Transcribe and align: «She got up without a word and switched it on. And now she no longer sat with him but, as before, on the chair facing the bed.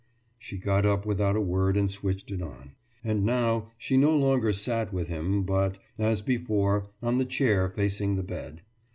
«She 0.39 0.57
got 0.57 0.83
up 0.83 1.05
without 1.05 1.35
a 1.35 1.39
word 1.41 1.77
and 1.77 1.91
switched 1.91 2.31
it 2.31 2.41
on. 2.41 2.71
And 3.03 3.23
now 3.23 3.67
she 3.77 3.97
no 3.97 4.09
longer 4.17 4.51
sat 4.51 4.91
with 4.91 5.09
him 5.09 5.43
but, 5.43 5.77
as 5.99 6.23
before, 6.23 6.87
on 7.03 7.19
the 7.19 7.25
chair 7.25 7.69
facing 7.69 8.15
the 8.15 8.23
bed. 8.23 8.63